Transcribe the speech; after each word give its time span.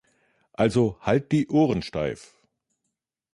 Also, 0.53 0.97
halt 1.01 1.31
die 1.31 1.47
Ohren 1.49 1.83
steif! 1.83 2.33